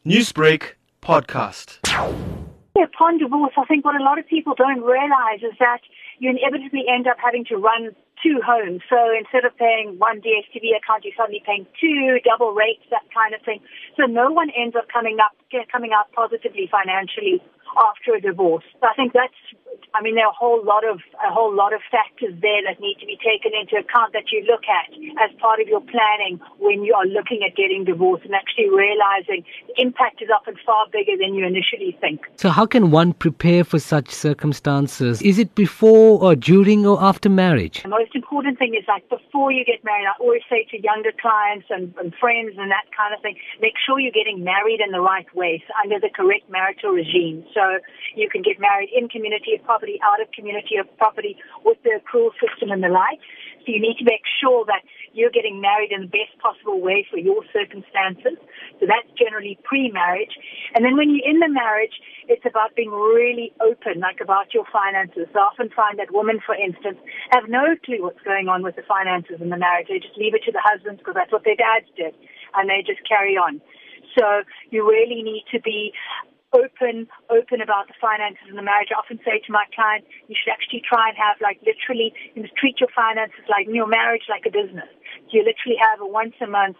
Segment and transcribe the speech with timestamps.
[0.00, 1.76] Newsbreak podcast.
[2.72, 5.80] Upon divorce, I think what a lot of people don't realize is that
[6.18, 7.92] you inevitably end up having to run
[8.22, 8.80] two homes.
[8.88, 13.34] So instead of paying one DSTV account, you're suddenly paying two, double rates, that kind
[13.34, 13.60] of thing.
[13.94, 15.36] So no one ends up coming up
[15.70, 17.44] coming out positively financially
[17.78, 18.64] after a divorce.
[18.80, 19.36] So I think that's
[19.94, 22.80] I mean, there are a whole lot of a whole lot of factors there that
[22.80, 24.86] need to be taken into account that you look at
[25.18, 29.44] as part of your planning when you are looking at getting divorced and actually realizing
[29.66, 32.22] the impact is often far bigger than you initially think.
[32.36, 35.20] So, how can one prepare for such circumstances?
[35.22, 37.82] Is it before or during or after marriage?
[37.82, 40.06] The most important thing is like before you get married.
[40.06, 43.74] I always say to younger clients and, and friends and that kind of thing, make
[43.84, 47.44] sure you're getting married in the right way, so under the correct marital regime.
[47.54, 47.59] So
[48.14, 51.98] you can get married in community of property, out of community of property with the
[51.98, 53.20] accrual system and the like.
[53.64, 54.80] So you need to make sure that
[55.12, 58.38] you're getting married in the best possible way for your circumstances.
[58.78, 60.32] So that's generally pre-marriage.
[60.74, 61.92] And then when you're in the marriage,
[62.28, 65.26] it's about being really open, like about your finances.
[65.32, 66.96] So I often find that women, for instance,
[67.30, 69.88] have no clue what's going on with the finances in the marriage.
[69.90, 72.14] They just leave it to the husbands because that's what their dads did.
[72.54, 73.60] And they just carry on.
[74.18, 75.92] So you really need to be
[76.52, 78.90] open, open about the finances in the marriage.
[78.90, 82.42] I often say to my clients, you should actually try and have like literally, you
[82.42, 84.90] must treat your finances like your marriage like a business.
[85.30, 86.76] You literally have a once a month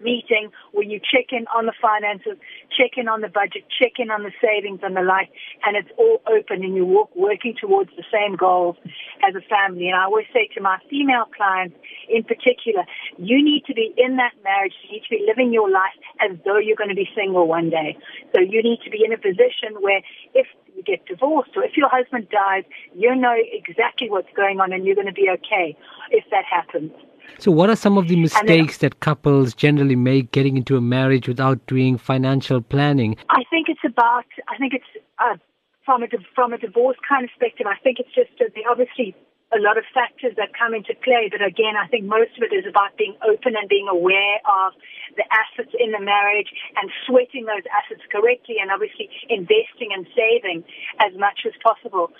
[0.00, 2.36] meeting where you check in on the finances,
[2.76, 5.30] check in on the budget, check in on the savings and the like,
[5.64, 8.76] and it's all open and you walk working towards the same goals
[9.26, 9.88] as a family.
[9.88, 11.76] And I always say to my female clients
[12.08, 12.84] in particular,
[13.18, 16.36] you need to be in that marriage, you need to be living your life as
[16.44, 17.96] though you're going to be single one day.
[18.34, 20.02] So you need to be in a position where
[20.34, 24.72] if you get divorced or if your husband dies, you know exactly what's going on
[24.72, 25.76] and you're going to be okay
[26.10, 26.92] if that happens.
[27.38, 30.80] So, what are some of the mistakes then, that couples generally make getting into a
[30.80, 33.16] marriage without doing financial planning?
[33.30, 34.24] I think it's about.
[34.48, 35.36] I think it's uh,
[35.84, 37.66] from a from a divorce kind of perspective.
[37.66, 39.14] I think it's just uh, obviously
[39.48, 41.32] a lot of factors that come into play.
[41.32, 44.76] But again, I think most of it is about being open and being aware of
[45.16, 50.64] the assets in the marriage and sweating those assets correctly and obviously investing and saving
[51.00, 52.12] as much as possible.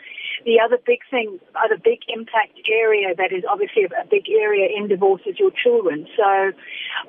[0.45, 4.89] The other big thing, other big impact area that is obviously a big area in
[4.89, 6.07] divorce is your children.
[6.17, 6.53] So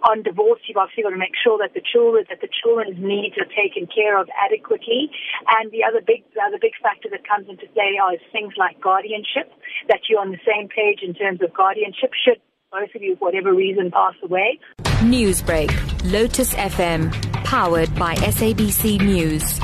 [0.10, 3.38] on divorce, you've obviously got to make sure that the children, that the children's needs
[3.38, 5.12] are taken care of adequately.
[5.60, 8.82] And the other big, the other big factor that comes into play are things like
[8.82, 9.52] guardianship,
[9.88, 12.42] that you're on the same page in terms of guardianship should
[12.72, 14.60] both of you, for whatever reason, pass away.
[15.02, 15.72] Newsbreak,
[16.12, 17.12] Lotus FM,
[17.44, 19.60] powered by SABC News.